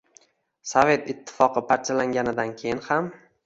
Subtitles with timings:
[0.69, 3.17] Sovet ittifoqi parchalanganidan keyin ham